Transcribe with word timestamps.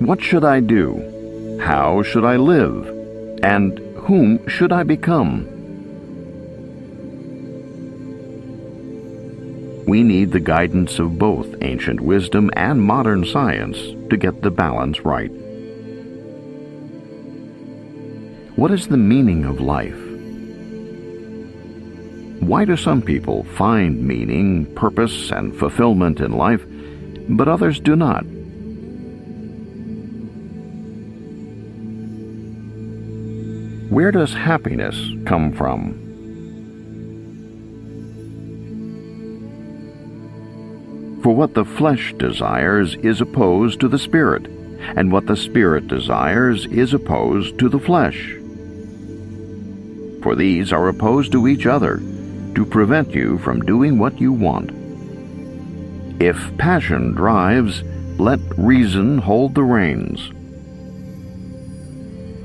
What 0.00 0.22
should 0.22 0.44
I 0.44 0.60
do? 0.60 1.58
How 1.60 2.04
should 2.04 2.24
I 2.24 2.36
live? 2.36 2.86
And 3.42 3.78
whom 3.96 4.46
should 4.48 4.72
I 4.72 4.84
become? 4.84 5.44
We 9.86 10.04
need 10.04 10.30
the 10.30 10.40
guidance 10.40 11.00
of 11.00 11.18
both 11.18 11.52
ancient 11.62 12.00
wisdom 12.00 12.48
and 12.54 12.80
modern 12.80 13.24
science 13.24 13.76
to 14.08 14.16
get 14.16 14.42
the 14.42 14.52
balance 14.52 15.00
right. 15.00 15.32
What 18.54 18.70
is 18.70 18.86
the 18.86 18.96
meaning 18.96 19.44
of 19.44 19.60
life? 19.60 19.98
Why 22.40 22.64
do 22.64 22.76
some 22.76 23.02
people 23.02 23.42
find 23.56 24.06
meaning, 24.06 24.72
purpose, 24.76 25.32
and 25.32 25.56
fulfillment 25.56 26.20
in 26.20 26.32
life, 26.32 26.64
but 27.28 27.48
others 27.48 27.80
do 27.80 27.96
not? 27.96 28.24
Where 33.98 34.12
does 34.12 34.32
happiness 34.32 35.10
come 35.24 35.52
from? 35.52 35.94
For 41.20 41.34
what 41.34 41.54
the 41.54 41.64
flesh 41.64 42.14
desires 42.16 42.94
is 43.02 43.20
opposed 43.20 43.80
to 43.80 43.88
the 43.88 43.98
spirit, 43.98 44.46
and 44.94 45.10
what 45.10 45.26
the 45.26 45.36
spirit 45.36 45.88
desires 45.88 46.66
is 46.66 46.94
opposed 46.94 47.58
to 47.58 47.68
the 47.68 47.80
flesh. 47.80 48.36
For 50.22 50.36
these 50.36 50.72
are 50.72 50.86
opposed 50.86 51.32
to 51.32 51.48
each 51.48 51.66
other 51.66 51.96
to 52.54 52.64
prevent 52.64 53.12
you 53.12 53.38
from 53.38 53.62
doing 53.62 53.98
what 53.98 54.20
you 54.20 54.32
want. 54.32 54.70
If 56.22 56.56
passion 56.56 57.14
drives, 57.14 57.82
let 58.16 58.38
reason 58.56 59.18
hold 59.18 59.56
the 59.56 59.64
reins. 59.64 60.30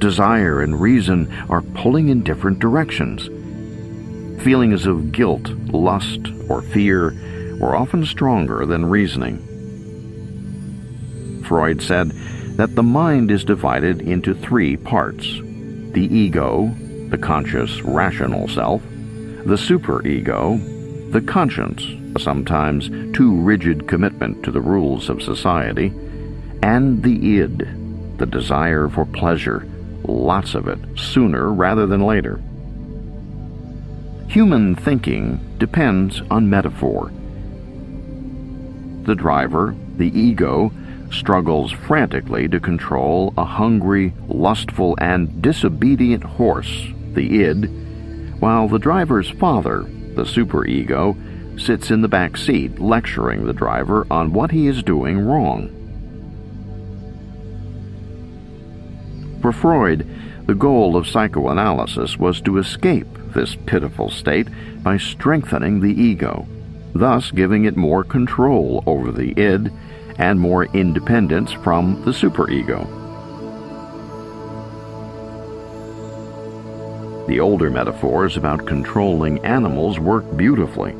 Desire 0.04 0.62
and 0.62 0.82
reason 0.82 1.32
are 1.50 1.62
pulling 1.62 2.09
in 2.09 2.23
different 2.23 2.59
directions. 2.59 3.28
Feelings 4.44 4.86
of 4.86 5.14
guilt, 5.14 5.48
lust, 5.72 6.20
or 6.50 6.62
fear 6.62 7.16
were 7.58 7.73
often 7.73 8.06
stronger 8.06 8.66
than 8.66 8.86
reasoning. 8.86 9.38
Freud 11.46 11.81
said 11.81 12.12
that 12.58 12.76
the 12.76 12.84
mind 12.84 13.31
is 13.31 13.46
divided 13.46 14.02
into 14.02 14.34
three 14.34 14.76
parts 14.76 15.24
the 15.94 16.09
ego, 16.12 16.76
the 17.08 17.18
conscious, 17.18 17.81
rational 17.84 18.50
self, 18.50 18.81
the 19.46 19.56
superego, 19.56 20.59
the 21.14 21.22
conscience, 21.22 21.81
a 22.14 22.20
sometimes 22.20 22.90
too 23.16 23.40
rigid 23.40 23.88
commitment 23.88 24.44
to 24.44 24.52
the 24.52 24.59
rules 24.59 25.08
of 25.08 25.24
society, 25.24 25.94
and 26.62 27.02
the 27.04 27.40
id, 27.40 27.66
the 28.18 28.26
desire 28.26 28.90
for 28.90 29.06
pleasure, 29.06 29.66
lots 30.04 30.56
of 30.56 30.68
it, 30.68 30.80
sooner 30.98 31.52
rather 31.52 31.86
than 31.86 32.02
later. 32.02 32.42
Human 34.28 34.76
thinking 34.76 35.40
depends 35.59 36.22
on 36.32 36.50
metaphor. 36.50 37.12
The 39.04 39.16
driver, 39.16 39.76
the 39.98 40.08
ego, 40.18 40.72
struggles 41.12 41.72
frantically 41.72 42.48
to 42.48 42.59
control 42.59 43.34
a 43.38 43.46
hungry, 43.46 44.14
lustful, 44.28 44.96
and 45.00 45.42
disobedient 45.42 46.24
horse, 46.24 46.88
the 47.14 47.44
id, 47.44 47.66
while 48.40 48.68
the 48.68 48.80
driver's 48.80 49.30
father, 49.30 49.84
the 50.16 50.24
superego, 50.24 51.16
sits 51.59 51.92
in 51.92 52.02
the 52.02 52.08
back 52.08 52.36
seat 52.36 52.80
lecturing 52.80 53.46
the 53.46 53.54
driver 53.54 54.08
on 54.09 54.34
what 54.34 54.52
he 54.52 54.68
is 54.68 54.81
doing 54.81 55.20
wrong. 55.20 55.83
For 59.44 59.52
Freud, 59.52 60.08
the 60.46 60.56
goal 60.56 60.96
of 60.96 61.06
psychoanalysis 61.06 62.18
was 62.18 62.40
to 62.44 62.59
escape 62.59 63.09
this 63.34 63.58
pitiful 63.66 64.09
state 64.09 64.48
by 64.81 64.96
strengthening 64.96 65.81
the 65.81 65.92
ego, 65.92 66.48
thus 66.96 67.30
giving 67.30 67.66
it 67.66 67.76
more 67.76 68.06
control 68.06 68.86
over 68.88 69.12
the 69.12 69.34
id 69.38 69.70
and 70.18 70.40
more 70.40 70.68
independence 70.68 71.52
from 71.52 72.06
the 72.06 72.12
superego. 72.12 72.88
The 77.28 77.42
older 77.42 77.70
metaphors 77.70 78.38
about 78.38 78.66
controlling 78.66 79.44
animals 79.44 80.00
work 80.00 80.38
beautifully. 80.38 80.96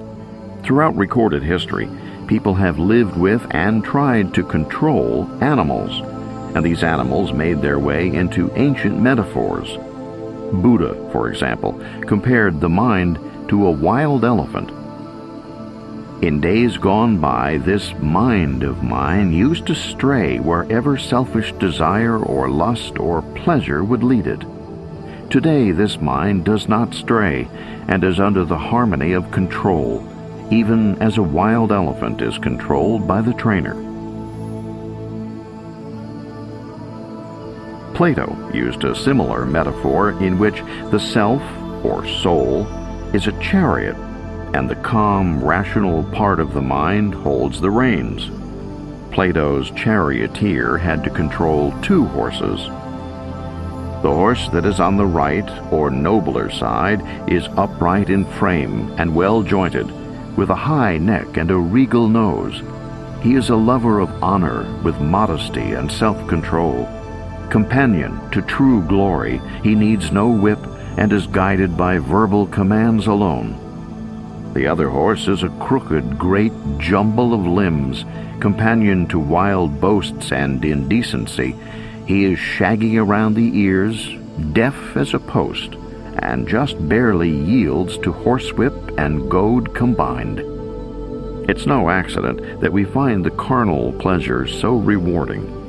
Throughout 0.64 0.98
recorded 0.98 1.44
history, 1.44 1.88
people 2.28 2.56
have 2.56 2.78
lived 2.78 3.16
with 3.16 3.48
and 3.52 3.86
tried 3.86 4.34
to 4.34 4.44
control 4.44 5.30
animals, 5.42 6.02
and 6.56 6.66
these 6.66 6.84
animals 6.84 7.34
made 7.34 7.62
their 7.62 7.80
way 7.80 8.14
into 8.14 8.52
ancient 8.56 9.00
metaphors. 9.00 9.78
Buddha, 10.53 11.09
for 11.12 11.30
example, 11.30 11.81
compared 12.02 12.59
the 12.59 12.69
mind 12.69 13.19
to 13.50 13.68
a 13.68 13.72
wild 13.72 14.24
elephant. 14.24 14.72
In 16.24 16.40
days 16.40 16.78
gone 16.78 17.18
by, 17.18 17.58
this 17.58 17.94
mind 17.96 18.64
of 18.64 18.81
mine 18.81 19.34
used 19.34 19.68
to 19.68 19.75
stray 19.75 20.40
wherever 20.40 20.97
selfish 20.97 21.52
desire 21.53 22.18
or 22.18 22.50
lust 22.50 22.97
or 22.97 23.22
pleasure 23.22 23.84
would 23.84 24.03
lead 24.03 24.28
it. 24.28 24.41
Today, 25.30 25.72
this 25.72 26.00
mind 26.00 26.46
does 26.46 26.70
not 26.70 26.94
stray 26.94 27.50
and 27.90 28.03
is 28.03 28.20
under 28.20 28.46
the 28.46 28.58
harmony 28.58 29.14
of 29.14 29.31
control, 29.31 30.08
even 30.50 31.02
as 31.02 31.18
a 31.18 31.24
wild 31.24 31.72
elephant 31.72 32.22
is 32.22 32.38
controlled 32.38 33.06
by 33.08 33.20
the 33.20 33.34
trainer. 33.34 33.75
Plato 37.94 38.52
used 38.54 38.84
a 38.84 38.96
similar 38.96 39.46
metaphor 39.46 40.12
in 40.24 40.40
which 40.40 40.62
the 40.92 41.00
self, 41.00 41.42
or 41.86 42.08
soul, 42.08 42.66
is 43.14 43.28
a 43.28 43.40
chariot, 43.40 43.96
and 44.54 44.70
the 44.70 44.76
calm, 44.76 45.44
rational 45.44 46.03
part 46.06 46.40
of 46.40 46.53
the 46.53 46.62
mind 46.62 47.14
holds 47.14 47.62
the 47.62 47.72
reins. 47.72 48.30
Plato's 49.12 49.70
charioteer 49.72 50.78
had 50.78 51.03
to 51.03 51.09
control 51.09 51.72
two 51.82 52.06
horses 52.06 52.70
the 54.03 54.14
horse 54.14 54.50
that 54.50 54.66
is 54.66 54.82
on 54.82 54.98
the 54.98 55.06
right, 55.06 55.50
or 55.72 55.90
nobler 55.90 56.50
side, 56.50 57.02
is 57.32 57.48
upright 57.56 58.09
in 58.09 58.26
frame 58.26 58.94
and 58.98 59.16
well 59.16 59.42
jointed, 59.42 59.90
with 60.36 60.50
a 60.50 60.56
high 60.56 60.98
neck 60.98 61.38
and 61.38 61.50
a 61.50 61.58
regal 61.58 62.09
nose. 62.09 62.62
He 63.22 63.36
is 63.36 63.50
a 63.50 63.56
lover 63.56 64.00
of 64.00 64.22
honor 64.22 64.70
with 64.84 65.00
modesty 65.00 65.72
and 65.72 65.90
self-control. 65.90 67.03
Companion 67.53 68.19
to 68.31 68.41
true 68.41 68.81
glory, 68.88 69.40
he 69.62 69.75
needs 69.75 70.12
no 70.12 70.28
whip 70.28 70.58
and 70.97 71.14
is 71.14 71.28
guided 71.28 71.78
by 71.78 72.00
verbal 72.00 72.47
commands 72.47 73.06
alone. 73.06 74.53
The 74.56 74.66
other 74.66 74.90
horse 74.90 75.28
is 75.28 75.44
a 75.44 75.50
crooked, 75.59 76.18
great 76.18 76.52
jumble 76.80 77.31
of 77.31 77.46
limbs, 77.46 78.06
companion 78.40 79.06
to 79.09 79.19
wild 79.19 79.80
boasts 79.80 80.31
and 80.31 80.66
indecency, 80.66 81.56
he 82.08 82.25
is 82.25 82.40
shaggy 82.40 82.97
around 82.97 83.36
the 83.36 83.56
ears, 83.56 84.09
deaf 84.53 84.97
as 84.97 85.14
a 85.14 85.20
post, 85.20 85.75
and 86.24 86.47
just 86.47 86.90
barely 86.90 87.30
yields 87.30 88.00
to 88.00 88.12
horsewhip 88.12 88.97
and 88.97 89.30
goad 89.30 89.75
combined. 89.75 90.40
It's 91.47 91.68
no 91.68 91.91
accident 91.91 92.62
that 92.62 92.74
we 92.74 92.84
find 92.84 93.24
the 93.24 93.30
carnal 93.30 93.94
pleasures 93.94 94.59
so 94.59 94.78
rewarding. 94.78 95.62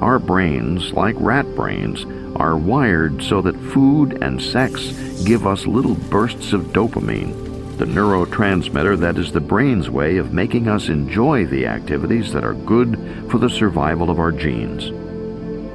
Our 0.00 0.18
brains, 0.20 0.92
like 0.92 1.16
rat 1.18 1.46
brains, 1.56 2.06
are 2.36 2.56
wired 2.56 3.22
so 3.22 3.42
that 3.42 3.58
food 3.72 4.22
and 4.22 4.40
sex 4.40 4.92
give 5.24 5.46
us 5.46 5.66
little 5.66 5.96
bursts 5.96 6.52
of 6.52 6.72
dopamine, 6.72 7.78
the 7.78 7.84
neurotransmitter 7.84 8.96
that 8.98 9.18
is 9.18 9.32
the 9.32 9.40
brain's 9.40 9.90
way 9.90 10.18
of 10.18 10.32
making 10.32 10.68
us 10.68 10.88
enjoy 10.88 11.46
the 11.46 11.66
activities 11.66 12.32
that 12.32 12.44
are 12.44 12.54
good 12.54 12.96
for 13.28 13.38
the 13.38 13.50
survival 13.50 14.08
of 14.08 14.20
our 14.20 14.30
genes. 14.30 14.90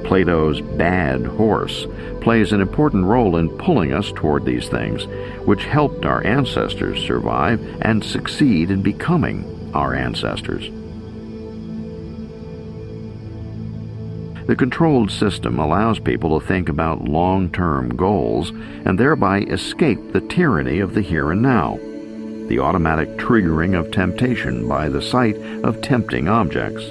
Plato's 0.06 0.60
bad 0.60 1.24
horse 1.26 1.86
plays 2.20 2.52
an 2.52 2.60
important 2.62 3.04
role 3.04 3.36
in 3.36 3.50
pulling 3.58 3.92
us 3.92 4.10
toward 4.12 4.44
these 4.44 4.68
things, 4.68 5.06
which 5.46 5.64
helped 5.64 6.04
our 6.06 6.24
ancestors 6.26 7.02
survive 7.02 7.60
and 7.82 8.02
succeed 8.02 8.70
in 8.70 8.82
becoming 8.82 9.70
our 9.74 9.94
ancestors. 9.94 10.70
The 14.46 14.56
controlled 14.56 15.10
system 15.10 15.58
allows 15.58 15.98
people 15.98 16.38
to 16.38 16.46
think 16.46 16.68
about 16.68 17.08
long 17.08 17.50
term 17.50 17.96
goals 17.96 18.50
and 18.50 18.98
thereby 18.98 19.40
escape 19.40 20.12
the 20.12 20.20
tyranny 20.20 20.80
of 20.80 20.92
the 20.92 21.00
here 21.00 21.30
and 21.32 21.40
now, 21.40 21.78
the 22.48 22.58
automatic 22.58 23.16
triggering 23.16 23.78
of 23.78 23.90
temptation 23.90 24.68
by 24.68 24.90
the 24.90 25.00
sight 25.00 25.36
of 25.64 25.80
tempting 25.80 26.28
objects. 26.28 26.84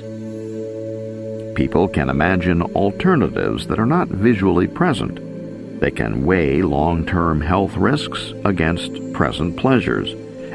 People 1.56 1.88
can 1.88 2.10
imagine 2.10 2.64
alternatives 2.64 3.68
that 3.68 3.78
are 3.78 3.86
not 3.86 4.08
visually 4.08 4.68
present. 4.68 5.20
They 5.80 5.92
can 5.92 6.26
weigh 6.26 6.64
long-term 6.64 7.42
health 7.42 7.78
risks 7.78 8.34
against 8.46 9.14
present 9.14 9.58
pleasures, 9.58 10.14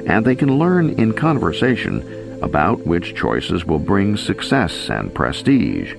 and 0.09 0.25
they 0.25 0.35
can 0.35 0.59
learn 0.59 0.91
in 0.99 1.12
conversation 1.12 2.41
about 2.43 2.85
which 2.85 3.15
choices 3.15 3.65
will 3.65 3.79
bring 3.79 4.17
success 4.17 4.91
and 4.91 5.15
prestige. 5.15 5.94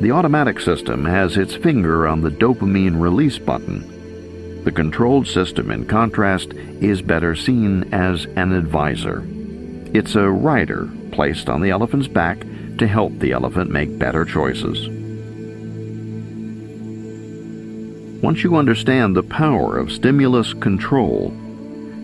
The 0.00 0.12
automatic 0.12 0.60
system 0.60 1.04
has 1.04 1.36
its 1.36 1.54
finger 1.54 2.08
on 2.08 2.22
the 2.22 2.30
dopamine 2.30 2.98
release 2.98 3.38
button. 3.38 4.64
The 4.64 4.72
controlled 4.72 5.26
system, 5.26 5.70
in 5.70 5.84
contrast, 5.84 6.54
is 6.54 7.02
better 7.02 7.36
seen 7.36 7.92
as 7.92 8.24
an 8.36 8.52
advisor. 8.52 9.22
It's 9.92 10.14
a 10.14 10.30
rider 10.30 10.88
placed 11.12 11.50
on 11.50 11.60
the 11.60 11.68
elephant's 11.68 12.08
back 12.08 12.46
to 12.78 12.86
help 12.86 13.18
the 13.18 13.32
elephant 13.32 13.70
make 13.70 13.98
better 13.98 14.24
choices. 14.24 14.88
Once 18.22 18.42
you 18.42 18.56
understand 18.56 19.14
the 19.14 19.22
power 19.22 19.76
of 19.76 19.92
stimulus 19.92 20.54
control, 20.54 21.30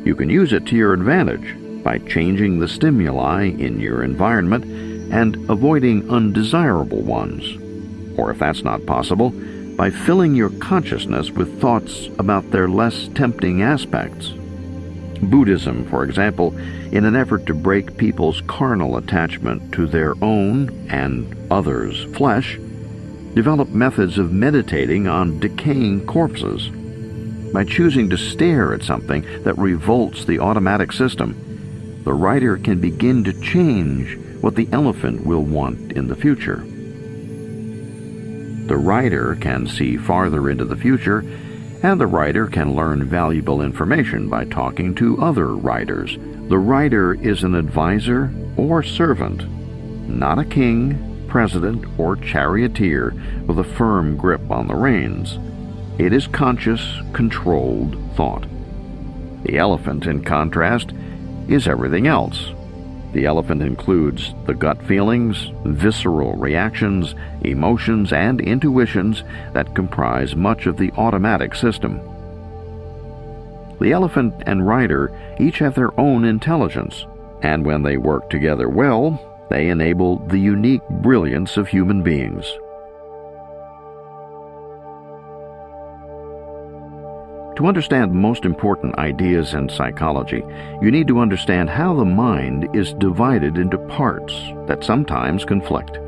you 0.04 0.14
can 0.14 0.28
use 0.28 0.52
it 0.52 0.66
to 0.66 0.76
your 0.76 0.92
advantage 0.92 1.56
by 1.82 1.96
changing 1.98 2.58
the 2.58 2.68
stimuli 2.68 3.44
in 3.44 3.80
your 3.80 4.02
environment 4.02 4.64
and 5.10 5.36
avoiding 5.48 6.10
undesirable 6.10 7.00
ones. 7.00 7.56
Or 8.16 8.30
if 8.30 8.38
that's 8.38 8.62
not 8.62 8.86
possible, 8.86 9.30
by 9.76 9.90
filling 9.90 10.34
your 10.34 10.50
consciousness 10.50 11.30
with 11.30 11.60
thoughts 11.60 12.08
about 12.18 12.50
their 12.50 12.68
less 12.68 13.08
tempting 13.08 13.62
aspects. 13.62 14.32
Buddhism, 15.22 15.86
for 15.88 16.04
example, 16.04 16.56
in 16.92 17.04
an 17.04 17.16
effort 17.16 17.46
to 17.46 17.54
break 17.54 17.96
people's 17.96 18.40
carnal 18.42 18.96
attachment 18.96 19.72
to 19.72 19.86
their 19.86 20.14
own 20.22 20.70
and 20.88 21.34
others' 21.50 22.04
flesh, 22.16 22.58
developed 23.34 23.72
methods 23.72 24.18
of 24.18 24.32
meditating 24.32 25.06
on 25.06 25.38
decaying 25.38 26.06
corpses. 26.06 26.68
By 27.52 27.64
choosing 27.64 28.10
to 28.10 28.18
stare 28.18 28.72
at 28.72 28.82
something 28.82 29.22
that 29.42 29.58
revolts 29.58 30.24
the 30.24 30.38
automatic 30.38 30.92
system, 30.92 32.02
the 32.04 32.14
rider 32.14 32.56
can 32.56 32.80
begin 32.80 33.24
to 33.24 33.40
change 33.40 34.16
what 34.40 34.54
the 34.54 34.68
elephant 34.72 35.26
will 35.26 35.42
want 35.42 35.92
in 35.92 36.08
the 36.08 36.16
future. 36.16 36.66
The 38.66 38.76
rider 38.76 39.36
can 39.36 39.66
see 39.66 39.96
farther 39.96 40.50
into 40.50 40.64
the 40.64 40.76
future 40.76 41.24
and 41.82 42.00
the 42.00 42.06
rider 42.06 42.48
can 42.48 42.74
learn 42.74 43.04
valuable 43.04 43.62
information 43.62 44.28
by 44.28 44.44
talking 44.44 44.94
to 44.96 45.22
other 45.22 45.54
riders. 45.54 46.16
The 46.48 46.58
rider 46.58 47.14
is 47.14 47.44
an 47.44 47.54
advisor 47.54 48.32
or 48.56 48.82
servant, 48.82 49.48
not 50.08 50.40
a 50.40 50.44
king, 50.44 51.26
president, 51.28 51.84
or 51.96 52.16
charioteer 52.16 53.14
with 53.46 53.58
a 53.58 53.64
firm 53.64 54.16
grip 54.16 54.50
on 54.50 54.66
the 54.66 54.74
reins. 54.74 55.38
It 55.98 56.12
is 56.12 56.26
conscious, 56.26 56.82
controlled 57.12 57.96
thought. 58.16 58.46
The 59.44 59.58
elephant, 59.58 60.06
in 60.06 60.24
contrast, 60.24 60.90
is 61.48 61.68
everything 61.68 62.08
else 62.08 62.52
the 63.16 63.24
elephant 63.24 63.62
includes 63.62 64.34
the 64.44 64.52
gut 64.52 64.80
feelings, 64.82 65.50
visceral 65.64 66.36
reactions, 66.36 67.14
emotions, 67.40 68.12
and 68.12 68.42
intuitions 68.42 69.24
that 69.54 69.74
comprise 69.74 70.36
much 70.36 70.66
of 70.66 70.76
the 70.76 70.92
automatic 70.98 71.54
system. 71.54 71.98
The 73.80 73.92
elephant 73.92 74.34
and 74.44 74.66
rider 74.66 75.18
each 75.40 75.60
have 75.60 75.74
their 75.74 75.98
own 75.98 76.26
intelligence, 76.26 77.06
and 77.40 77.64
when 77.64 77.82
they 77.82 77.96
work 77.96 78.28
together 78.28 78.68
well, 78.68 79.46
they 79.48 79.70
enable 79.70 80.18
the 80.28 80.38
unique 80.38 80.86
brilliance 81.00 81.56
of 81.56 81.68
human 81.68 82.02
beings. 82.02 82.44
To 87.56 87.66
understand 87.66 88.12
most 88.12 88.44
important 88.44 88.98
ideas 88.98 89.54
in 89.54 89.70
psychology, 89.70 90.44
you 90.82 90.90
need 90.90 91.08
to 91.08 91.20
understand 91.20 91.70
how 91.70 91.94
the 91.94 92.04
mind 92.04 92.68
is 92.76 92.92
divided 92.92 93.56
into 93.56 93.78
parts 93.78 94.34
that 94.66 94.84
sometimes 94.84 95.46
conflict. 95.46 95.98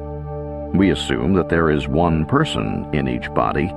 We 0.74 0.90
assume 0.90 1.32
that 1.34 1.48
there 1.48 1.70
is 1.70 1.88
one 1.88 2.26
person 2.26 2.86
in 2.92 3.08
each 3.08 3.32
body, 3.32 3.72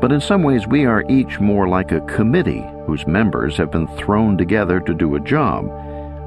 but 0.00 0.10
in 0.10 0.20
some 0.20 0.42
ways 0.42 0.66
we 0.66 0.84
are 0.84 1.08
each 1.08 1.38
more 1.38 1.68
like 1.68 1.92
a 1.92 2.00
committee 2.00 2.64
whose 2.86 3.06
members 3.06 3.56
have 3.56 3.70
been 3.70 3.86
thrown 3.96 4.36
together 4.36 4.80
to 4.80 4.92
do 4.92 5.14
a 5.14 5.20
job, 5.20 5.64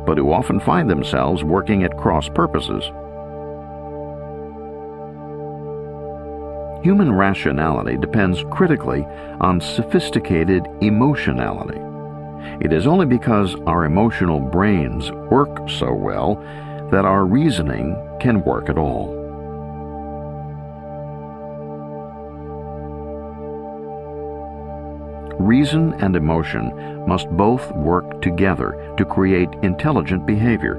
but 0.05 0.17
who 0.17 0.31
often 0.31 0.61
find 0.61 0.89
themselves 0.89 1.43
working 1.43 1.83
at 1.83 1.97
cross 1.97 2.29
purposes. 2.29 2.89
Human 6.81 7.11
rationality 7.11 7.97
depends 7.97 8.43
critically 8.51 9.05
on 9.41 9.59
sophisticated 9.59 10.65
emotionality. 10.79 11.81
It 12.61 12.71
is 12.71 12.87
only 12.87 13.05
because 13.05 13.55
our 13.67 13.83
emotional 13.83 14.39
brains 14.39 15.11
work 15.29 15.69
so 15.69 15.93
well 15.93 16.35
that 16.89 17.03
our 17.03 17.25
reasoning 17.25 17.97
can 18.21 18.43
work 18.43 18.69
at 18.69 18.77
all. 18.77 19.13
Reason 25.37 25.93
and 25.95 26.15
emotion 26.15 27.05
must 27.07 27.29
both 27.31 27.71
work 27.73 28.21
together 28.21 28.93
to 28.97 29.03
create 29.03 29.49
intelligent 29.63 30.25
behavior. 30.25 30.75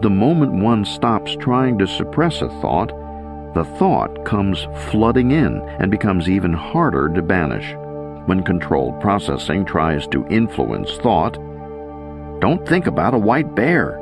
The 0.00 0.10
moment 0.10 0.52
one 0.52 0.84
stops 0.84 1.36
trying 1.40 1.76
to 1.78 1.86
suppress 1.88 2.40
a 2.40 2.48
thought, 2.60 2.92
the 3.54 3.64
thought 3.64 4.24
comes 4.24 4.68
flooding 4.90 5.32
in 5.32 5.60
and 5.80 5.90
becomes 5.90 6.28
even 6.28 6.52
harder 6.52 7.08
to 7.08 7.20
banish. 7.20 7.74
When 8.26 8.44
controlled 8.44 9.00
processing 9.00 9.64
tries 9.64 10.06
to 10.08 10.24
influence 10.28 10.96
thought, 10.98 11.34
don't 12.40 12.64
think 12.68 12.86
about 12.86 13.14
a 13.14 13.18
white 13.18 13.56
bear. 13.56 13.98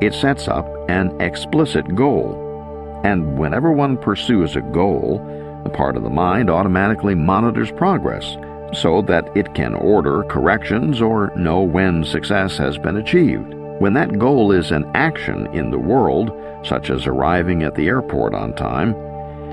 It 0.00 0.14
sets 0.14 0.48
up 0.48 0.66
an 0.88 1.20
explicit 1.20 1.94
goal. 1.94 3.00
And 3.04 3.38
whenever 3.38 3.70
one 3.70 3.98
pursues 3.98 4.56
a 4.56 4.62
goal, 4.62 5.20
a 5.66 5.68
part 5.68 5.98
of 5.98 6.04
the 6.04 6.10
mind 6.10 6.48
automatically 6.48 7.14
monitors 7.14 7.70
progress 7.72 8.38
so 8.72 9.02
that 9.02 9.28
it 9.36 9.54
can 9.54 9.74
order 9.74 10.24
corrections 10.24 11.02
or 11.02 11.30
know 11.36 11.60
when 11.60 12.02
success 12.02 12.56
has 12.56 12.78
been 12.78 12.96
achieved. 12.96 13.54
When 13.78 13.94
that 13.94 14.18
goal 14.18 14.52
is 14.52 14.70
an 14.70 14.90
action 14.94 15.46
in 15.54 15.70
the 15.70 15.78
world, 15.78 16.30
such 16.64 16.90
as 16.90 17.06
arriving 17.06 17.62
at 17.62 17.74
the 17.74 17.88
airport 17.88 18.34
on 18.34 18.54
time, 18.54 18.92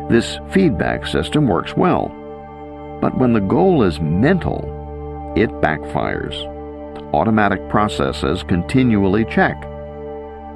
this 0.10 0.40
feedback 0.50 1.08
system 1.08 1.48
works 1.48 1.76
well. 1.76 2.10
But 3.02 3.18
when 3.18 3.34
the 3.34 3.42
goal 3.42 3.84
is 3.84 4.00
mental, 4.00 5.34
it 5.36 5.50
backfires. 5.62 6.36
Automatic 7.14 7.68
processes 7.70 8.44
continually 8.44 9.26
check. 9.26 9.56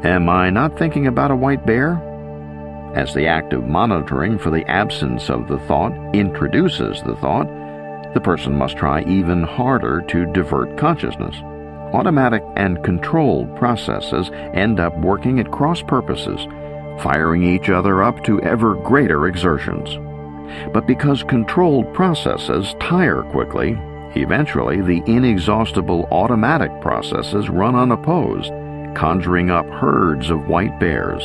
Am 0.04 0.30
I 0.30 0.50
not 0.50 0.78
thinking 0.78 1.08
about 1.08 1.32
a 1.32 1.36
white 1.36 1.66
bear? 1.66 2.02
As 2.96 3.14
the 3.14 3.26
act 3.26 3.54
of 3.54 3.68
monitoring 3.68 4.38
for 4.38 4.52
the 4.52 4.70
absence 4.70 5.30
of 5.30 5.48
the 5.48 5.60
thought 5.60 5.94
introduces 6.14 7.02
the 7.04 7.16
thought, 7.16 7.48
the 8.14 8.22
person 8.22 8.56
must 8.56 8.78
try 8.78 9.02
even 9.04 9.44
harder 9.44 10.02
to 10.10 10.32
divert 10.34 10.78
consciousness 10.78 11.36
automatic 11.94 12.44
and 12.56 12.84
controlled 12.84 13.56
processes 13.56 14.30
end 14.54 14.80
up 14.80 14.98
working 15.00 15.40
at 15.40 15.52
cross 15.52 15.82
purposes, 15.82 16.46
firing 17.02 17.44
each 17.44 17.70
other 17.70 18.04
up 18.04 18.24
to 18.24 18.42
ever 18.42 18.76
greater 18.76 19.28
exertions. 19.28 19.90
But 20.74 20.88
because 20.88 21.24
controlled 21.24 21.94
processes 21.94 22.76
tire 22.80 23.24
quickly, 23.24 23.78
eventually 24.16 24.82
the 24.82 25.02
inexhaustible 25.06 26.08
automatic 26.12 26.72
processes 26.82 27.50
run 27.50 27.76
unopposed, 27.76 28.52
conjuring 28.96 29.50
up 29.50 29.68
herds 29.68 30.30
of 30.30 30.48
white 30.48 30.80
bears. 30.80 31.24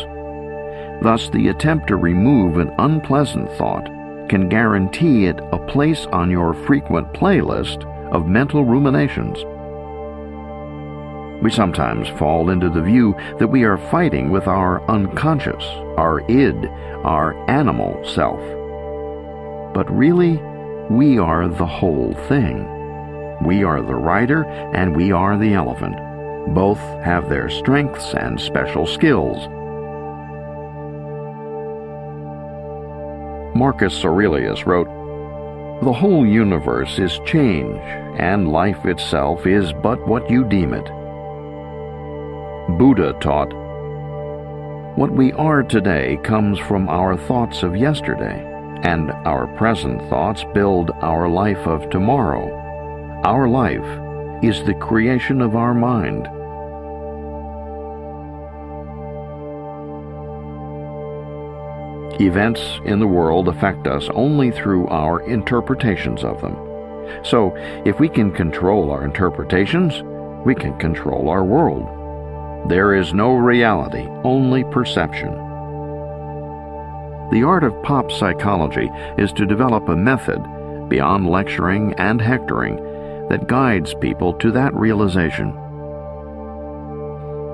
Thus, 1.03 1.29
the 1.31 1.49
attempt 1.49 1.89
to 1.89 1.97
remove 1.97 2.59
an 2.59 2.75
unpleasant 2.79 3.51
thought 3.53 3.87
can 4.29 4.49
guarantee 4.49 5.27
it 5.27 5.39
a 5.53 5.59
place 5.59 6.07
on 6.07 6.31
your 6.31 6.55
frequent 6.55 7.13
playlist 7.13 7.85
of 8.13 8.27
mental 8.27 8.65
ruminations. 8.65 9.39
We 11.43 11.51
sometimes 11.51 12.09
fall 12.19 12.51
into 12.51 12.69
the 12.69 12.83
view 12.83 13.15
that 13.39 13.47
we 13.47 13.63
are 13.63 13.79
fighting 13.79 14.31
with 14.31 14.49
our 14.49 14.83
unconscious, 14.91 15.63
our 15.97 16.21
id, 16.29 16.67
our 17.05 17.35
animal 17.49 18.03
self. 18.05 18.41
But 19.73 19.89
really, 19.97 20.39
we 20.91 21.19
are 21.19 21.47
the 21.47 21.67
whole 21.67 22.13
thing. 22.27 22.67
We 23.47 23.63
are 23.63 23.83
the 23.83 23.95
rider 23.95 24.47
and 24.47 24.97
we 24.97 25.13
are 25.13 25.39
the 25.39 25.55
elephant. 25.55 25.97
Both 26.55 26.81
have 27.05 27.29
their 27.29 27.49
strengths 27.49 28.15
and 28.15 28.41
special 28.41 28.85
skills. 28.87 29.47
Marcus 33.55 34.05
Aurelius 34.05 34.67
wrote, 34.67 34.89
The 35.83 35.93
whole 35.93 36.27
universe 36.27 36.99
is 36.99 37.21
change, 37.25 37.79
and 38.19 38.51
life 38.51 38.85
itself 38.87 39.47
is 39.47 39.73
but 39.73 40.05
what 40.09 40.29
you 40.29 40.45
deem 40.45 40.75
it. 40.75 40.98
Buddha 42.77 43.15
taught, 43.15 43.51
What 44.95 45.11
we 45.11 45.33
are 45.33 45.63
today 45.63 46.19
comes 46.23 46.59
from 46.59 46.87
our 46.91 47.17
thoughts 47.17 47.63
of 47.63 47.75
yesterday, 47.75 48.45
and 48.83 49.11
our 49.11 49.47
present 49.57 50.07
thoughts 50.11 50.45
build 50.53 50.91
our 51.01 51.31
life 51.31 51.67
of 51.67 51.89
tomorrow. 51.89 52.53
Our 53.25 53.49
life 53.49 53.87
is 54.45 54.63
the 54.65 54.75
creation 54.75 55.41
of 55.41 55.57
our 55.57 55.73
mind. 55.73 56.27
Events 62.21 62.61
in 62.85 63.01
the 63.01 63.07
world 63.07 63.49
affect 63.49 63.87
us 63.87 64.11
only 64.13 64.51
through 64.51 64.89
our 64.89 65.23
interpretations 65.23 66.23
of 66.23 66.43
them. 66.43 66.55
So, 67.25 67.57
if 67.87 67.99
we 67.99 68.11
can 68.11 68.31
control 68.31 68.91
our 68.91 69.07
interpretations, 69.07 70.03
we 70.45 70.55
can 70.55 70.79
control 70.79 71.31
our 71.31 71.45
world. 71.45 71.98
There 72.67 72.95
is 72.95 73.15
no 73.15 73.35
reality, 73.35 74.07
only 74.25 74.65
perception. 74.65 75.33
The 77.31 77.45
art 77.45 77.63
of 77.63 77.83
pop 77.83 78.11
psychology 78.11 78.91
is 79.17 79.33
to 79.35 79.47
develop 79.47 79.89
a 79.89 79.97
method, 79.97 80.43
beyond 80.89 81.29
lecturing 81.29 81.95
and 81.95 82.21
hectoring, 82.21 82.77
that 83.29 83.47
guides 83.47 83.95
people 84.01 84.33
to 84.35 84.51
that 84.53 84.75
realization. 84.75 85.53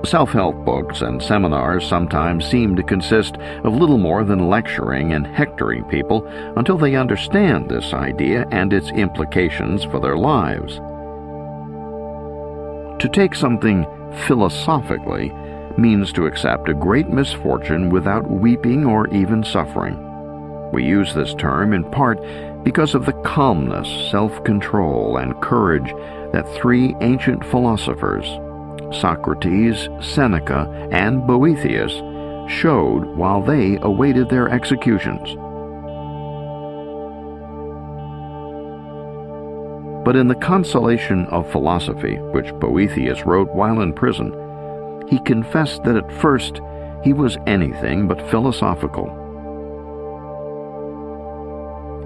Self 0.05 0.31
help 0.33 0.65
books 0.65 1.01
and 1.01 1.23
seminars 1.23 1.87
sometimes 1.87 2.45
seem 2.45 2.77
to 2.77 2.83
consist 2.83 3.37
of 3.65 3.75
little 3.75 3.97
more 3.99 4.23
than 4.23 4.49
lecturing 4.49 5.13
and 5.13 5.27
hectoring 5.27 5.83
people 5.85 6.27
until 6.57 6.77
they 6.77 6.95
understand 6.95 7.69
this 7.69 7.95
idea 7.95 8.47
and 8.51 8.73
its 8.73 8.91
implications 8.91 9.83
for 9.85 10.01
their 10.01 10.17
lives. 10.17 10.77
To 13.01 13.09
take 13.09 13.35
something 13.35 13.87
philosophically 14.27 15.33
means 15.77 16.13
to 16.13 16.27
accept 16.27 16.69
a 16.69 16.75
great 16.75 17.09
misfortune 17.09 17.91
without 17.91 18.31
weeping 18.31 18.85
or 18.85 19.09
even 19.09 19.43
suffering. 19.43 20.01
We 20.73 20.85
use 20.85 21.15
this 21.15 21.35
term 21.35 21.73
in 21.73 21.85
part 21.91 22.21
because 22.65 22.95
of 22.95 23.07
the 23.07 23.13
calmness, 23.13 23.89
self 24.11 24.43
control, 24.45 25.19
and 25.19 25.41
courage 25.41 25.93
that 26.33 26.49
three 26.55 26.97
ancient 27.01 27.45
philosophers, 27.45 28.27
Socrates, 29.01 29.89
Seneca, 30.01 30.89
and 30.91 31.27
Boethius 31.27 31.93
showed 32.51 33.05
while 33.17 33.43
they 33.43 33.79
awaited 33.83 34.29
their 34.29 34.49
executions. 34.49 35.37
But 40.05 40.17
in 40.17 40.29
the 40.29 40.35
Consolation 40.35 41.25
of 41.27 41.51
Philosophy, 41.51 42.17
which 42.17 42.53
Boethius 42.61 43.25
wrote 43.25 43.49
while 43.55 43.81
in 43.81 43.93
prison, 43.95 44.35
he 45.09 45.19
confessed 45.21 45.83
that 45.85 45.97
at 45.97 46.13
first 46.21 46.61
he 47.03 47.13
was 47.13 47.39
anything 47.47 48.07
but 48.07 48.31
philosophical. 48.31 49.07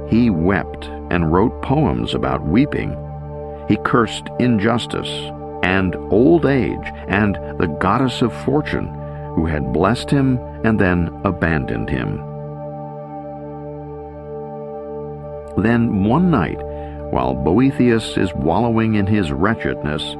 He 0.08 0.30
wept 0.30 0.86
and 1.10 1.32
wrote 1.32 1.62
poems 1.62 2.14
about 2.14 2.46
weeping. 2.46 2.96
He 3.68 3.76
cursed 3.84 4.28
injustice 4.38 5.10
and 5.62 5.96
old 6.10 6.46
age 6.46 6.92
and 7.08 7.34
the 7.58 7.76
goddess 7.80 8.22
of 8.22 8.32
fortune 8.44 8.86
who 9.34 9.44
had 9.44 9.72
blessed 9.72 10.10
him 10.10 10.38
and 10.64 10.78
then 10.78 11.20
abandoned 11.24 11.90
him. 11.90 12.16
Then 15.56 16.04
one 16.04 16.30
night, 16.30 16.60
while 17.10 17.34
Boethius 17.34 18.16
is 18.16 18.34
wallowing 18.34 18.94
in 18.94 19.06
his 19.06 19.32
wretchedness, 19.32 20.16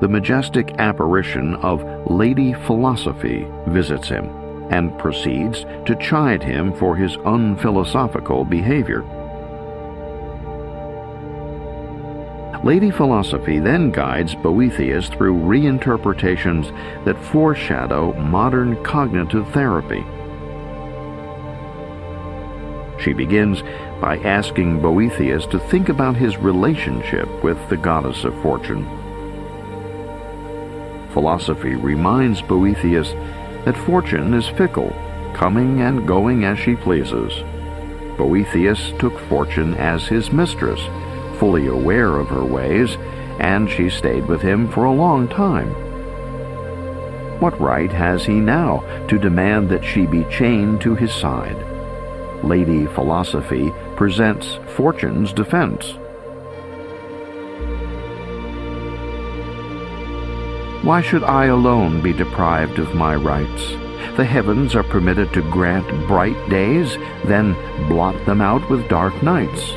the 0.00 0.08
majestic 0.08 0.74
apparition 0.78 1.54
of 1.56 1.82
Lady 2.10 2.52
Philosophy 2.52 3.46
visits 3.68 4.08
him 4.08 4.28
and 4.70 4.98
proceeds 4.98 5.64
to 5.86 5.96
chide 6.00 6.42
him 6.42 6.72
for 6.74 6.96
his 6.96 7.16
unphilosophical 7.24 8.44
behavior. 8.44 9.04
Lady 12.64 12.90
Philosophy 12.90 13.58
then 13.58 13.90
guides 13.90 14.34
Boethius 14.34 15.08
through 15.10 15.34
reinterpretations 15.34 16.72
that 17.04 17.22
foreshadow 17.22 18.14
modern 18.14 18.82
cognitive 18.82 19.46
therapy. 19.52 20.02
She 23.04 23.12
begins 23.12 23.62
by 24.00 24.16
asking 24.24 24.80
Boethius 24.80 25.44
to 25.46 25.58
think 25.58 25.90
about 25.90 26.16
his 26.16 26.38
relationship 26.38 27.28
with 27.44 27.68
the 27.68 27.76
goddess 27.76 28.24
of 28.24 28.40
fortune. 28.40 28.86
Philosophy 31.12 31.74
reminds 31.74 32.40
Boethius 32.40 33.12
that 33.66 33.76
fortune 33.76 34.32
is 34.32 34.48
fickle, 34.48 34.90
coming 35.34 35.82
and 35.82 36.08
going 36.08 36.44
as 36.44 36.58
she 36.58 36.76
pleases. 36.76 37.32
Boethius 38.16 38.92
took 38.98 39.18
fortune 39.28 39.74
as 39.74 40.06
his 40.06 40.32
mistress 40.32 40.80
fully 41.38 41.66
aware 41.66 42.16
of 42.16 42.28
her 42.28 42.44
ways, 42.44 42.96
and 43.38 43.68
she 43.68 43.90
stayed 43.90 44.26
with 44.26 44.40
him 44.40 44.70
for 44.70 44.84
a 44.84 44.92
long 44.92 45.28
time. 45.28 45.68
What 47.40 47.60
right 47.60 47.92
has 47.92 48.24
he 48.24 48.34
now 48.34 48.82
to 49.08 49.18
demand 49.18 49.68
that 49.68 49.84
she 49.84 50.06
be 50.06 50.24
chained 50.30 50.80
to 50.82 50.94
his 50.94 51.12
side? 51.12 51.73
Lady 52.48 52.86
Philosophy 52.86 53.72
presents 53.96 54.58
Fortune's 54.76 55.32
defense. 55.32 55.94
Why 60.84 61.00
should 61.00 61.24
I 61.24 61.46
alone 61.46 62.02
be 62.02 62.12
deprived 62.12 62.78
of 62.78 62.94
my 62.94 63.14
rights? 63.14 63.70
The 64.16 64.24
heavens 64.24 64.74
are 64.74 64.82
permitted 64.82 65.32
to 65.32 65.50
grant 65.50 65.88
bright 66.06 66.36
days, 66.50 66.96
then 67.24 67.54
blot 67.88 68.26
them 68.26 68.42
out 68.42 68.68
with 68.68 68.88
dark 68.88 69.22
nights. 69.22 69.72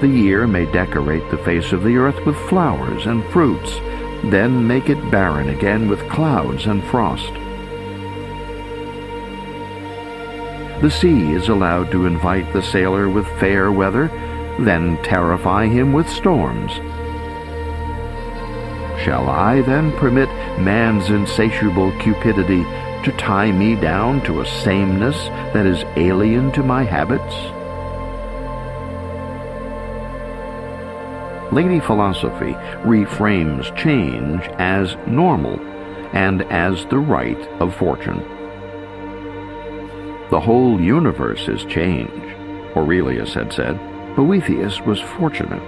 The 0.00 0.08
year 0.08 0.46
may 0.46 0.64
decorate 0.64 1.30
the 1.30 1.38
face 1.38 1.72
of 1.72 1.84
the 1.84 1.96
earth 1.96 2.24
with 2.24 2.36
flowers 2.48 3.04
and 3.04 3.22
fruits, 3.26 3.76
then 4.24 4.66
make 4.66 4.88
it 4.88 5.10
barren 5.10 5.50
again 5.50 5.88
with 5.88 6.08
clouds 6.08 6.66
and 6.66 6.82
frost. 6.84 7.32
The 10.82 10.90
sea 10.90 11.30
is 11.30 11.48
allowed 11.48 11.92
to 11.92 12.06
invite 12.06 12.52
the 12.52 12.60
sailor 12.60 13.08
with 13.08 13.24
fair 13.38 13.70
weather, 13.70 14.08
then 14.58 15.00
terrify 15.04 15.68
him 15.68 15.92
with 15.92 16.08
storms. 16.08 16.72
Shall 19.00 19.30
I 19.30 19.62
then 19.62 19.92
permit 19.92 20.28
man's 20.58 21.08
insatiable 21.08 21.92
cupidity 22.00 22.64
to 23.04 23.14
tie 23.16 23.52
me 23.52 23.76
down 23.76 24.24
to 24.24 24.40
a 24.40 24.46
sameness 24.46 25.16
that 25.54 25.66
is 25.66 25.84
alien 25.94 26.50
to 26.50 26.64
my 26.64 26.82
habits? 26.82 27.32
Lady 31.52 31.78
Philosophy 31.78 32.54
reframes 32.82 33.72
change 33.76 34.42
as 34.58 34.96
normal 35.06 35.60
and 36.12 36.42
as 36.50 36.84
the 36.86 36.98
right 36.98 37.40
of 37.60 37.72
fortune. 37.76 38.41
The 40.32 40.40
whole 40.40 40.80
universe 40.80 41.46
is 41.46 41.62
change, 41.66 42.10
Aurelius 42.74 43.34
had 43.34 43.52
said. 43.52 43.78
Boethius 44.16 44.80
was 44.80 44.98
fortunate. 44.98 45.62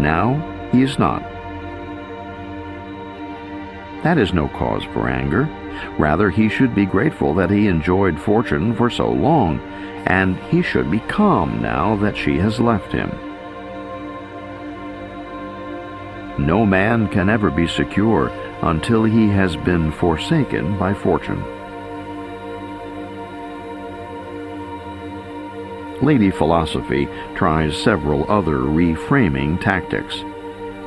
Now 0.00 0.34
he 0.72 0.82
is 0.82 0.98
not. 0.98 1.22
That 4.02 4.18
is 4.18 4.32
no 4.32 4.48
cause 4.48 4.82
for 4.86 5.08
anger. 5.08 5.44
Rather, 5.96 6.28
he 6.28 6.48
should 6.48 6.74
be 6.74 6.86
grateful 6.86 7.34
that 7.34 7.50
he 7.50 7.68
enjoyed 7.68 8.18
fortune 8.18 8.74
for 8.74 8.90
so 8.90 9.08
long, 9.08 9.60
and 10.06 10.36
he 10.50 10.60
should 10.60 10.90
be 10.90 10.98
calm 10.98 11.62
now 11.62 11.94
that 11.98 12.16
she 12.16 12.36
has 12.38 12.58
left 12.58 12.90
him. 12.90 13.10
No 16.44 16.66
man 16.66 17.06
can 17.10 17.30
ever 17.30 17.48
be 17.48 17.68
secure 17.68 18.26
until 18.62 19.04
he 19.04 19.28
has 19.28 19.54
been 19.54 19.92
forsaken 19.92 20.76
by 20.80 20.94
fortune. 20.94 21.59
Lady 26.02 26.30
Philosophy 26.30 27.08
tries 27.34 27.76
several 27.76 28.30
other 28.30 28.58
reframing 28.58 29.60
tactics. 29.60 30.24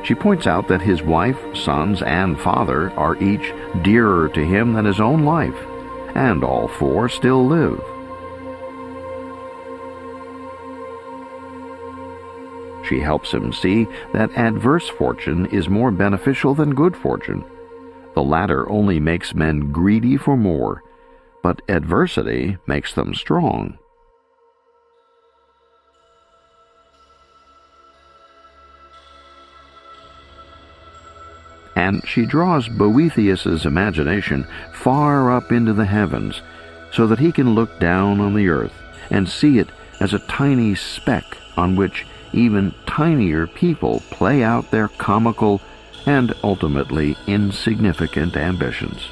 She 0.02 0.14
points 0.14 0.46
out 0.46 0.68
that 0.68 0.82
his 0.82 1.02
wife, 1.02 1.38
sons, 1.56 2.02
and 2.02 2.38
father 2.38 2.90
are 2.92 3.16
each 3.22 3.54
dearer 3.82 4.28
to 4.30 4.44
him 4.44 4.74
than 4.74 4.84
his 4.84 5.00
own 5.00 5.24
life, 5.24 5.56
and 6.14 6.44
all 6.44 6.68
four 6.68 7.08
still 7.08 7.46
live. 7.46 7.80
She 12.86 13.00
helps 13.00 13.32
him 13.32 13.52
see 13.52 13.86
that 14.12 14.36
adverse 14.36 14.88
fortune 14.88 15.46
is 15.46 15.68
more 15.70 15.90
beneficial 15.90 16.54
than 16.54 16.74
good 16.74 16.96
fortune. 16.96 17.44
The 18.14 18.22
latter 18.22 18.68
only 18.68 19.00
makes 19.00 19.34
men 19.34 19.72
greedy 19.72 20.16
for 20.16 20.36
more, 20.36 20.82
but 21.42 21.62
adversity 21.68 22.58
makes 22.66 22.92
them 22.92 23.14
strong. 23.14 23.78
And 31.76 32.06
she 32.06 32.24
draws 32.24 32.68
Boethius's 32.68 33.66
imagination 33.66 34.46
far 34.72 35.32
up 35.32 35.50
into 35.50 35.72
the 35.72 35.86
heavens 35.86 36.42
so 36.92 37.06
that 37.08 37.18
he 37.18 37.32
can 37.32 37.54
look 37.54 37.80
down 37.80 38.20
on 38.20 38.34
the 38.34 38.48
earth 38.48 38.74
and 39.10 39.28
see 39.28 39.58
it 39.58 39.68
as 40.00 40.14
a 40.14 40.20
tiny 40.20 40.74
speck 40.74 41.24
on 41.56 41.76
which 41.76 42.06
even 42.32 42.74
tinier 42.86 43.46
people 43.46 44.02
play 44.10 44.42
out 44.42 44.70
their 44.70 44.88
comical 44.88 45.60
and 46.06 46.34
ultimately 46.42 47.16
insignificant 47.26 48.36
ambitions. 48.36 49.08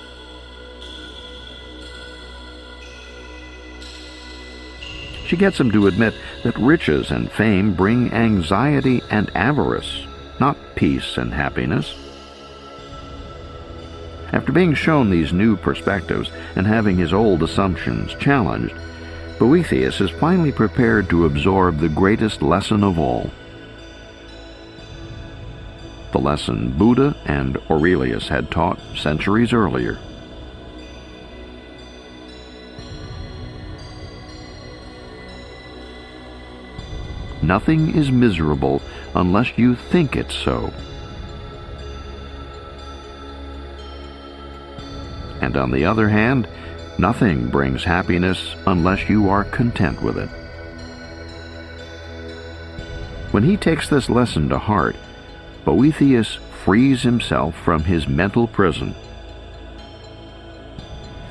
She 5.27 5.37
gets 5.37 5.59
him 5.59 5.71
to 5.71 5.87
admit 5.87 6.15
that 6.45 6.59
riches 6.59 7.11
and 7.11 7.33
fame 7.33 7.75
bring 7.75 8.13
anxiety 8.13 9.01
and 9.09 9.35
avarice, 9.35 10.05
not 10.39 10.59
peace 10.75 11.17
and 11.17 11.33
happiness. 11.33 11.95
After 14.33 14.51
being 14.51 14.73
shown 14.73 15.11
these 15.11 15.33
new 15.33 15.57
perspectives 15.57 16.31
and 16.57 16.67
having 16.67 16.97
his 16.97 17.13
old 17.13 17.43
assumptions 17.43 18.15
challenged, 18.15 18.75
Boethius 19.39 20.01
is 20.01 20.11
finally 20.11 20.53
prepared 20.53 21.11
to 21.11 21.27
absorb 21.27 21.79
the 21.79 21.89
greatest 21.89 22.41
lesson 22.41 22.83
of 22.83 22.99
all. 22.99 23.31
The 26.13 26.19
lesson 26.19 26.71
Buddha 26.79 27.17
and 27.27 27.59
Aurelius 27.71 28.29
had 28.29 28.51
taught 28.51 28.81
centuries 28.95 29.53
earlier. 29.53 29.99
Nothing 37.43 37.97
is 37.97 38.11
miserable 38.11 38.81
unless 39.15 39.59
you 39.59 39.75
think 39.75 40.17
it 40.17 40.31
so. 40.31 40.73
And 45.43 45.57
on 45.57 45.73
the 45.73 45.85
other 45.85 46.09
hand, 46.09 46.49
nothing 46.99 47.49
brings 47.49 47.85
happiness 47.85 48.55
unless 48.67 49.11
you 49.11 49.29
are 49.29 49.45
content 49.45 50.01
with 50.01 50.17
it. 50.17 50.31
When 53.33 53.43
he 53.43 53.57
takes 53.57 53.89
this 53.89 54.09
lesson 54.09 54.49
to 54.51 54.59
heart, 54.59 54.95
Boethius 55.65 56.39
frees 56.65 57.03
himself 57.03 57.57
from 57.57 57.83
his 57.83 58.07
mental 58.07 58.47
prison. 58.47 58.95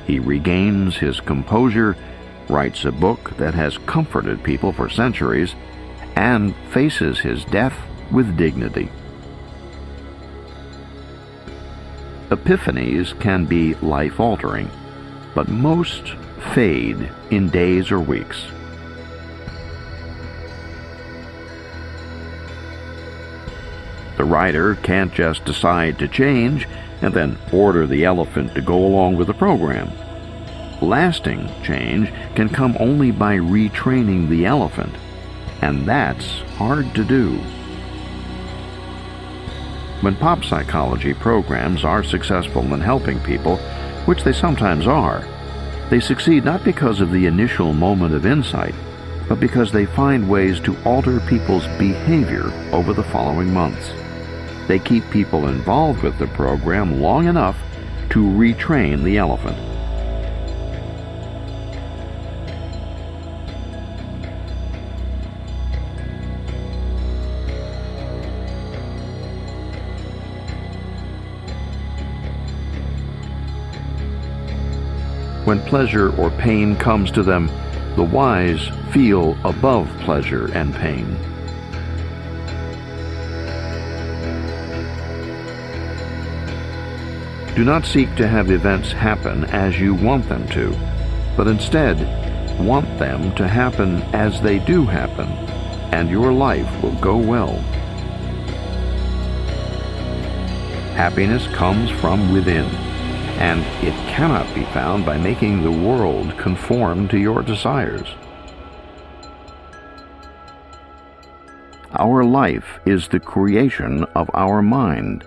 He 0.05 0.19
regains 0.19 0.97
his 0.97 1.21
composure, 1.21 1.95
writes 2.49 2.83
a 2.83 2.91
book 2.91 3.37
that 3.37 3.53
has 3.53 3.77
comforted 3.77 4.43
people 4.43 4.73
for 4.73 4.89
centuries, 4.89 5.55
and 6.17 6.53
faces 6.71 7.19
his 7.19 7.45
death 7.45 7.77
with 8.11 8.35
dignity. 8.35 8.89
Epiphanies 12.31 13.19
can 13.19 13.43
be 13.43 13.75
life 13.75 14.17
altering, 14.17 14.71
but 15.35 15.49
most 15.49 16.15
fade 16.53 17.11
in 17.29 17.49
days 17.49 17.91
or 17.91 17.99
weeks. 17.99 18.45
The 24.15 24.23
rider 24.23 24.75
can't 24.75 25.13
just 25.13 25.43
decide 25.43 25.99
to 25.99 26.07
change 26.07 26.69
and 27.01 27.13
then 27.13 27.37
order 27.51 27.85
the 27.85 28.05
elephant 28.05 28.55
to 28.55 28.61
go 28.61 28.77
along 28.77 29.17
with 29.17 29.27
the 29.27 29.33
program. 29.33 29.91
Lasting 30.81 31.49
change 31.63 32.13
can 32.35 32.47
come 32.47 32.77
only 32.79 33.11
by 33.11 33.35
retraining 33.35 34.29
the 34.29 34.45
elephant 34.45 34.95
and 35.61 35.85
that's 35.85 36.39
hard 36.57 36.95
to 36.95 37.03
do. 37.03 37.41
When 40.01 40.15
pop 40.15 40.43
psychology 40.43 41.13
programs 41.13 41.85
are 41.85 42.03
successful 42.03 42.73
in 42.73 42.81
helping 42.81 43.19
people, 43.19 43.57
which 44.05 44.23
they 44.23 44.33
sometimes 44.33 44.87
are, 44.87 45.23
they 45.91 45.99
succeed 45.99 46.43
not 46.43 46.63
because 46.63 47.01
of 47.01 47.11
the 47.11 47.27
initial 47.27 47.71
moment 47.71 48.15
of 48.15 48.25
insight, 48.25 48.73
but 49.29 49.39
because 49.39 49.71
they 49.71 49.85
find 49.85 50.27
ways 50.27 50.59
to 50.61 50.75
alter 50.85 51.19
people's 51.19 51.67
behavior 51.77 52.51
over 52.71 52.93
the 52.93 53.03
following 53.03 53.53
months. 53.53 53.91
They 54.67 54.79
keep 54.79 55.07
people 55.11 55.47
involved 55.47 56.01
with 56.01 56.17
the 56.17 56.27
program 56.27 56.99
long 56.99 57.27
enough 57.27 57.61
to 58.09 58.23
retrain 58.23 59.03
the 59.03 59.17
elephant. 59.17 59.70
When 75.51 75.59
pleasure 75.65 76.15
or 76.15 76.29
pain 76.31 76.77
comes 76.77 77.11
to 77.11 77.23
them, 77.23 77.51
the 77.97 78.03
wise 78.05 78.69
feel 78.93 79.37
above 79.43 79.89
pleasure 79.99 80.49
and 80.53 80.73
pain. 80.73 81.17
Do 87.53 87.65
not 87.65 87.83
seek 87.83 88.15
to 88.15 88.29
have 88.29 88.49
events 88.49 88.93
happen 88.93 89.43
as 89.43 89.77
you 89.77 89.93
want 89.93 90.29
them 90.29 90.47
to, 90.51 90.73
but 91.35 91.47
instead 91.47 91.99
want 92.57 92.87
them 92.97 93.35
to 93.35 93.45
happen 93.45 94.03
as 94.13 94.39
they 94.39 94.57
do 94.59 94.85
happen, 94.85 95.27
and 95.91 96.09
your 96.09 96.31
life 96.31 96.81
will 96.81 96.95
go 97.01 97.17
well. 97.17 97.57
Happiness 100.95 101.45
comes 101.47 101.91
from 101.99 102.31
within 102.31 102.69
and 103.41 103.61
it 103.83 103.95
cannot 104.07 104.45
be 104.53 104.63
found 104.65 105.03
by 105.03 105.17
making 105.17 105.63
the 105.63 105.71
world 105.71 106.37
conform 106.37 107.07
to 107.07 107.17
your 107.17 107.41
desires. 107.41 108.07
Our 111.93 112.23
life 112.23 112.79
is 112.85 113.07
the 113.07 113.19
creation 113.19 114.03
of 114.15 114.29
our 114.35 114.61
mind. 114.61 115.25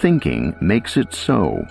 Thinking 0.00 0.56
makes 0.60 0.96
it 0.96 1.14
so. 1.14 1.64